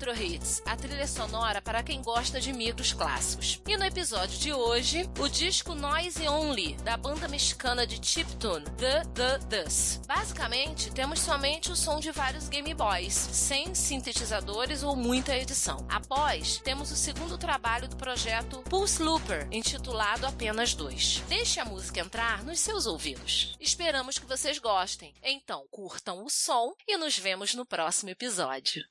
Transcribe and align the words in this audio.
Retro 0.00 0.14
Hits, 0.14 0.62
a 0.64 0.74
trilha 0.76 1.06
sonora 1.06 1.60
para 1.60 1.82
quem 1.82 2.00
gosta 2.00 2.40
de 2.40 2.54
micros 2.54 2.94
clássicos. 2.94 3.60
E 3.68 3.76
no 3.76 3.84
episódio 3.84 4.38
de 4.38 4.50
hoje, 4.50 5.06
o 5.18 5.28
disco 5.28 5.74
Noise 5.74 6.26
Only, 6.26 6.72
da 6.76 6.96
banda 6.96 7.28
mexicana 7.28 7.86
de 7.86 8.00
chiptune 8.02 8.64
The 8.78 9.02
The 9.14 9.38
Thus. 9.40 10.00
Basicamente, 10.06 10.90
temos 10.92 11.20
somente 11.20 11.70
o 11.70 11.76
som 11.76 12.00
de 12.00 12.10
vários 12.12 12.48
Game 12.48 12.72
Boys, 12.72 13.12
sem 13.12 13.74
sintetizadores 13.74 14.82
ou 14.82 14.96
muita 14.96 15.36
edição. 15.36 15.86
Após, 15.86 16.56
temos 16.64 16.90
o 16.90 16.96
segundo 16.96 17.36
trabalho 17.36 17.86
do 17.86 17.96
projeto 17.96 18.62
Pulse 18.70 19.02
Looper, 19.02 19.48
intitulado 19.52 20.26
Apenas 20.26 20.72
2. 20.72 21.24
Deixe 21.28 21.60
a 21.60 21.64
música 21.66 22.00
entrar 22.00 22.42
nos 22.42 22.58
seus 22.60 22.86
ouvidos. 22.86 23.54
Esperamos 23.60 24.18
que 24.18 24.24
vocês 24.24 24.58
gostem. 24.58 25.14
Então, 25.22 25.66
curtam 25.70 26.24
o 26.24 26.30
som 26.30 26.72
e 26.88 26.96
nos 26.96 27.18
vemos 27.18 27.54
no 27.54 27.66
próximo 27.66 28.08
episódio. 28.08 28.82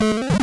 you 0.00 0.33